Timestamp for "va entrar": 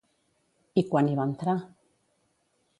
1.21-1.57